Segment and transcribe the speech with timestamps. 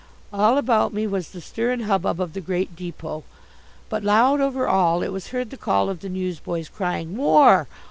[0.33, 3.23] All about me was the stir and hubbub of the great depot.
[3.87, 7.67] But loud over all it was heard the call of the newsboys crying "WAR!